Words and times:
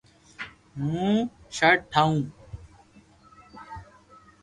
ھون 0.77 1.13
ݾرٽ 1.55 1.79
ٺاو 1.91 2.13